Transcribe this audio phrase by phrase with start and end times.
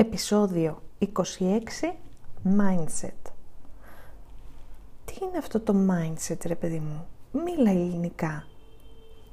[0.00, 1.08] Επισόδιο 26
[2.44, 3.32] Mindset.
[5.04, 8.46] Τι είναι αυτό το mindset ρε παιδί μου; Μίλα ελληνικά.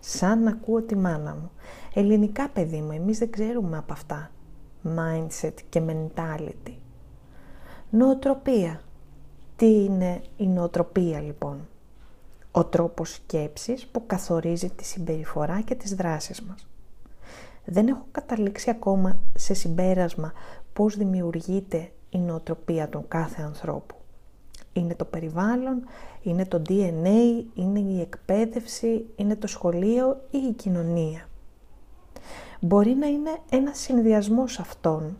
[0.00, 1.50] Σαν να ακούω τη μάνα μου.
[1.94, 4.30] Ελληνικά παιδί μου Εμείς δεν ξέρουμε από αυτά.
[4.96, 6.74] Mindset και mentality.
[7.90, 8.80] Νοοτροπία.
[9.56, 11.68] Τι είναι η νοοτροπία λοιπόν;
[12.50, 16.66] Ο τρόπος σκέψης που καθορίζει τη συμπεριφορά και τις δράσεις μας
[17.64, 20.32] δεν έχω καταλήξει ακόμα σε συμπέρασμα
[20.72, 23.94] πώς δημιουργείται η νοοτροπία του κάθε ανθρώπου.
[24.72, 25.82] Είναι το περιβάλλον,
[26.22, 31.28] είναι το DNA, είναι η εκπαίδευση, είναι το σχολείο ή η κοινωνία.
[32.60, 35.16] Μπορεί να είναι ένας συνδυασμός αυτών,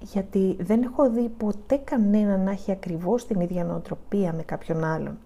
[0.00, 5.18] γιατί δεν έχω δει ποτέ κανένα να έχει ακριβώς την ίδια νοοτροπία με κάποιον άλλον.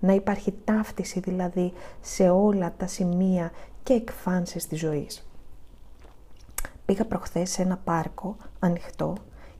[0.00, 3.50] Να υπάρχει ταύτιση δηλαδή σε όλα τα σημεία
[3.82, 5.26] και εκφάνσεις της ζωής.
[6.86, 9.14] Πήγα προχθές σε ένα πάρκο ανοιχτό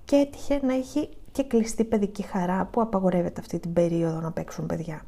[0.05, 4.67] και έτυχε να έχει και κλειστή παιδική χαρά που απαγορεύεται αυτή την περίοδο να παίξουν
[4.67, 5.03] παιδιά.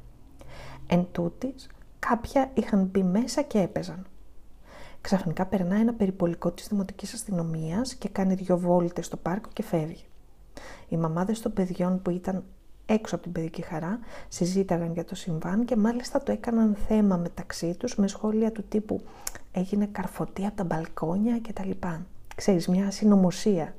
[0.87, 4.07] Εν τούτης, κάποια είχαν μπει μέσα και έπαιζαν.
[5.01, 10.05] Ξαφνικά περνάει ένα περιπολικό της Δημοτικής Αστυνομίας και κάνει δυο βόλτες στο πάρκο και φεύγει.
[10.89, 12.45] Οι μαμάδες των παιδιών που ήταν
[12.87, 17.75] έξω από την παιδική χαρά συζήταγαν για το συμβάν και μάλιστα το έκαναν θέμα μεταξύ
[17.75, 19.01] τους με σχόλια του τύπου
[19.59, 22.07] έγινε καρφωτή από τα μπαλκόνια και τα λοιπά.
[22.35, 23.75] Ξέρεις, μια συνωμοσία.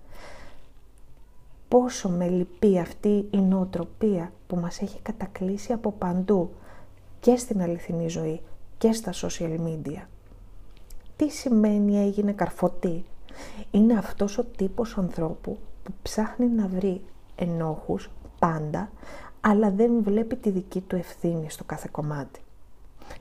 [1.68, 6.50] Πόσο με λυπεί αυτή η νοοτροπία που μας έχει κατακλείσει από παντού
[7.20, 8.42] και στην αληθινή ζωή
[8.78, 10.02] και στα social media.
[11.16, 13.06] Τι σημαίνει έγινε καρφωτή;
[13.72, 17.02] Είναι αυτός ο τύπος ανθρώπου που ψάχνει να βρει
[17.36, 18.90] ενόχους πάντα,
[19.42, 22.40] αλλά δεν βλέπει τη δική του ευθύνη στο κάθε κομμάτι.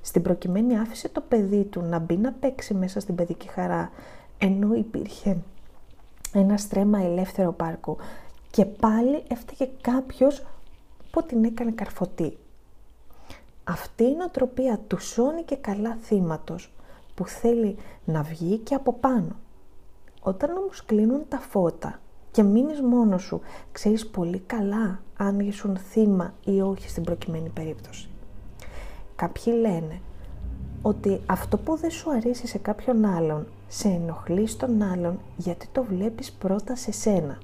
[0.00, 3.91] Στην προκειμένη άφησε το παιδί του να μπει να παίξει μέσα στην παιδική χαρά,
[4.39, 5.36] ενώ υπήρχε
[6.33, 7.96] ένα στρέμμα ελεύθερο πάρκο
[8.51, 10.46] και πάλι έφταιγε κάποιος
[11.11, 12.39] που την έκανε καρφωτή.
[13.64, 16.73] Αυτή η νοοτροπία του σώνει και καλά θύματος
[17.14, 19.36] που θέλει να βγει και από πάνω.
[20.20, 23.40] Όταν όμως κλείνουν τα φώτα και μείνεις μόνος σου,
[23.73, 28.08] ξέρεις πολύ καλά αν ήσουν θύμα ή όχι στην προκειμένη περίπτωση.
[29.18, 30.01] Κάποιοι λένε
[30.83, 35.83] ότι αυτό που δεν σου αρέσει σε κάποιον άλλον, σε ενοχλεί στον άλλον γιατί το
[35.83, 37.39] βλέπεις πρώτα σε σένα.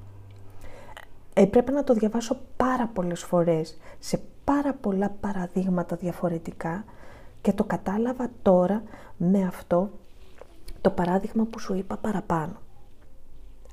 [1.35, 6.85] Έπρεπε να το διαβάσω πάρα πολλές φορές, σε πάρα πολλά παραδείγματα διαφορετικά
[7.41, 8.83] και το κατάλαβα τώρα
[9.17, 9.91] με αυτό
[10.81, 12.57] το παράδειγμα που σου είπα παραπάνω.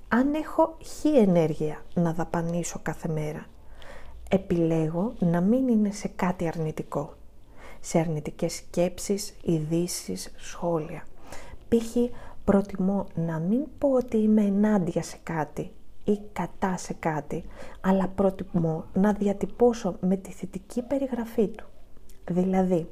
[0.07, 3.45] Αν έχω χι ενέργεια να δαπανίσω κάθε μέρα,
[4.29, 7.13] επιλέγω να μην είναι σε κάτι αρνητικό
[7.81, 11.05] σε αρνητικές σκέψεις, ειδήσεις, σχόλια.
[11.67, 11.95] Π.χ.
[12.43, 15.71] προτιμώ να μην πω ότι είμαι ενάντια σε κάτι
[16.03, 17.43] ή κατά σε κάτι,
[17.81, 21.65] αλλά προτιμώ να διατυπώσω με τη θετική περιγραφή του.
[22.29, 22.87] Δηλαδή,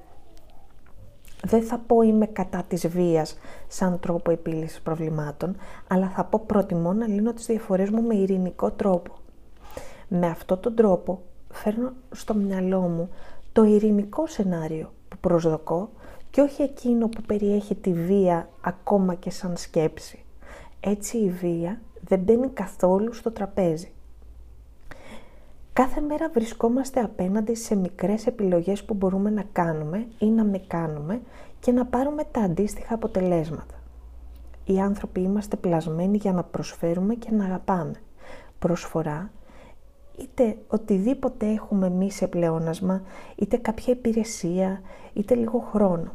[1.43, 5.55] δεν θα πω είμαι κατά της βίας σαν τρόπο επίλυσης προβλημάτων,
[5.87, 9.13] αλλά θα πω προτιμώ να λύνω τις διαφορές μου με ειρηνικό τρόπο.
[10.07, 13.09] Με αυτόν τον τρόπο φέρνω στο μυαλό μου
[13.59, 15.89] το ειρηνικό σενάριο που προσδοκώ
[16.29, 20.25] και όχι εκείνο που περιέχει τη βία ακόμα και σαν σκέψη.
[20.79, 23.91] Έτσι η βία δεν μπαίνει καθόλου στο τραπέζι.
[25.73, 31.21] Κάθε μέρα βρισκόμαστε απέναντι σε μικρές επιλογές που μπορούμε να κάνουμε ή να με κάνουμε
[31.59, 33.75] και να πάρουμε τα αντίστοιχα αποτελέσματα.
[34.65, 38.01] Οι άνθρωποι είμαστε πλασμένοι για να προσφέρουμε και να αγαπάμε.
[38.59, 39.31] Προσφορά
[40.21, 43.01] είτε οτιδήποτε έχουμε εμείς σε πλεόνασμα,
[43.35, 44.81] είτε κάποια υπηρεσία,
[45.13, 46.11] είτε λίγο χρόνο.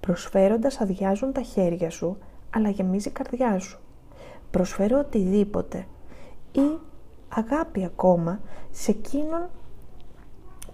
[0.00, 2.18] Προσφέροντας αδειάζουν τα χέρια σου,
[2.54, 3.78] αλλά γεμίζει η καρδιά σου.
[4.50, 5.86] Προσφέρω οτιδήποτε
[6.52, 6.78] ή
[7.28, 9.48] αγάπη ακόμα σε εκείνον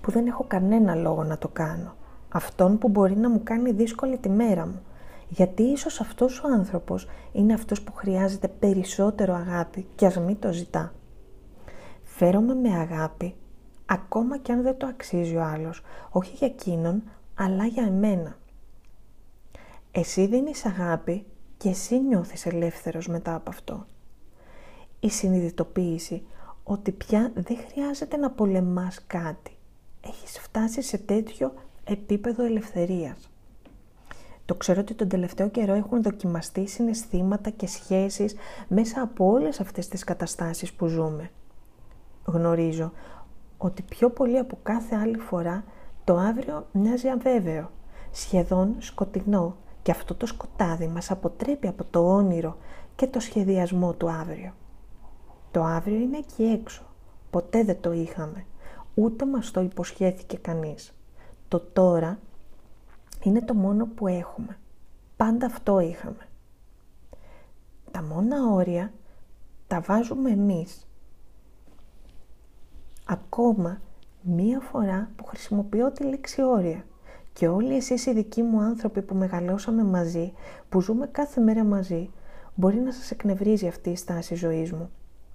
[0.00, 1.94] που δεν έχω κανένα λόγο να το κάνω.
[2.28, 4.82] Αυτόν που μπορεί να μου κάνει δύσκολη τη μέρα μου.
[5.28, 10.52] Γιατί ίσως αυτός ο άνθρωπος είναι αυτός που χρειάζεται περισσότερο αγάπη και ας μην το
[10.52, 10.92] ζητά.
[12.16, 13.34] Φέρομαι με αγάπη,
[13.87, 17.02] ακόμα και αν δεν το αξίζει ο άλλος, όχι για εκείνον,
[17.34, 18.37] αλλά για εμένα.
[19.90, 21.25] Εσύ δίνεις αγάπη
[21.56, 23.87] και εσύ νιώθεις ελεύθερος μετά από αυτό.
[25.00, 26.22] Η συνειδητοποίηση
[26.64, 29.56] ότι πια δεν χρειάζεται να πολεμάς κάτι.
[30.00, 33.31] Έχεις φτάσει σε τέτοιο επίπεδο ελευθερίας.
[34.44, 38.34] Το ξέρω ότι τον τελευταίο καιρό έχουν δοκιμαστεί συναισθήματα και σχέσεις
[38.69, 41.31] μέσα από όλες αυτές τις καταστάσεις που ζούμε
[42.25, 42.93] γνωρίζω
[43.59, 45.65] ότι πιο πολύ από κάθε άλλη φορά
[46.05, 47.71] το αύριο μοιάζει αβέβαιο,
[48.11, 52.56] σχεδόν σκοτεινό και αυτό το σκοτάδι μας αποτρέπει από το όνειρο
[52.97, 54.53] και το σχεδιασμό του αύριο.
[55.50, 56.82] Το αύριο είναι εκεί έξω.
[57.31, 58.47] Ποτέ δεν το είχαμε.
[58.94, 60.94] Ούτε μας το υποσχέθηκε κανείς.
[61.49, 62.19] Το τώρα
[63.23, 64.59] είναι το μόνο που έχουμε.
[65.17, 66.29] Πάντα αυτό είχαμε.
[67.91, 68.93] Τα μόνα όρια
[69.67, 70.87] τα βάζουμε εμείς.
[73.04, 73.80] Ακόμα
[74.22, 76.84] μία φορά που χρησιμοποιώ τη λέξη όρια
[77.32, 80.32] και όλοι εσείς οι δικοί μου άνθρωποι που μεγαλώσαμε μαζί,
[80.68, 82.10] που ζούμε κάθε μέρα μαζί,
[82.54, 84.90] μπορεί να σας εκνευρίζει αυτή η στάση ζωής μου.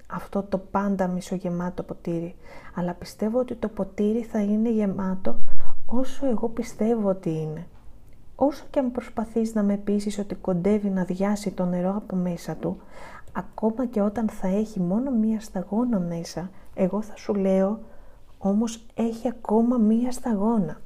[0.07, 2.35] Αυτό το πάντα μισογεμάτο ποτήρι.
[2.75, 5.39] Αλλά πιστεύω ότι το ποτήρι θα είναι γεμάτο
[5.85, 7.67] όσο εγώ πιστεύω ότι είναι.
[8.35, 12.55] Όσο και αν προσπαθείς να με πείσεις ότι κοντεύει να διάσει το νερό από μέσα
[12.55, 12.77] του,
[13.33, 16.49] ακόμα και όταν θα έχει μόνο μία σταγόνα μέσα,
[16.81, 17.79] εγώ θα σου λέω,
[18.37, 20.81] όμως έχει ακόμα μία σταγόνα.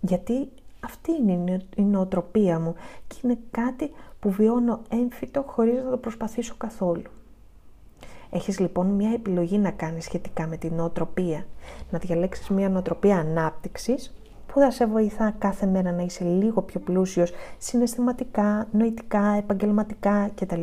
[0.00, 0.48] Γιατί
[0.80, 2.74] αυτή είναι η νοοτροπία μου
[3.06, 3.90] και είναι κάτι
[4.20, 7.10] που βιώνω έμφυτο χωρίς να το προσπαθήσω καθόλου.
[8.30, 11.46] Έχεις λοιπόν μια επιλογή να κάνεις σχετικά με την νοοτροπία.
[11.90, 14.14] Να διαλέξεις μια νοοτροπία ανάπτυξης
[14.46, 20.62] που θα σε βοηθά κάθε μέρα να είσαι λίγο πιο πλούσιος συναισθηματικά, νοητικά, επαγγελματικά κτλ.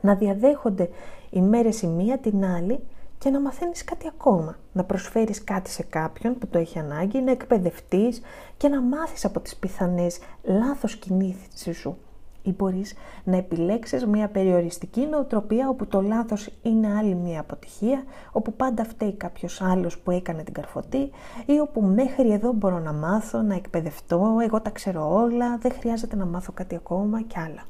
[0.00, 0.88] Να διαδέχονται
[1.30, 2.80] οι μέρες η μία την άλλη
[3.20, 4.56] και να μαθαίνεις κάτι ακόμα.
[4.72, 8.20] Να προσφέρεις κάτι σε κάποιον που το έχει ανάγκη, να εκπαιδευτείς
[8.56, 11.98] και να μάθεις από τις πιθανές λάθος κινήσεις σου.
[12.42, 12.94] Ή μπορείς
[13.24, 19.12] να επιλέξεις μια περιοριστική νοοτροπία όπου το λάθος είναι άλλη μια αποτυχία, όπου πάντα φταίει
[19.12, 21.10] κάποιος άλλος που έκανε την καρφωτή
[21.46, 26.16] ή όπου μέχρι εδώ μπορώ να μάθω, να εκπαιδευτώ, εγώ τα ξέρω όλα, δεν χρειάζεται
[26.16, 27.62] να μάθω κάτι ακόμα και άλλα.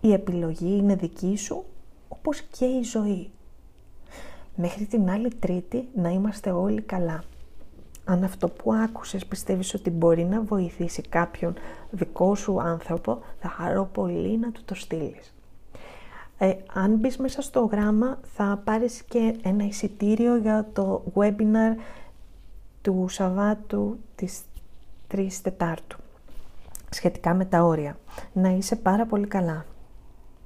[0.00, 1.64] Η επιλογή είναι δική σου,
[2.08, 3.30] όπως και η ζωή.
[4.54, 7.22] Μέχρι την άλλη τρίτη να είμαστε όλοι καλά.
[8.04, 11.54] Αν αυτό που άκουσες πιστεύεις ότι μπορεί να βοηθήσει κάποιον
[11.90, 15.34] δικό σου άνθρωπο, θα χαρώ πολύ να του το στείλεις.
[16.38, 21.76] Ε, αν μπεις μέσα στο γράμμα θα πάρεις και ένα εισιτήριο για το webinar
[22.82, 24.40] του Σαββάτου της
[25.14, 25.98] 3 Τετάρτου
[26.90, 27.96] σχετικά με τα όρια.
[28.32, 29.64] Να είσαι πάρα πολύ καλά.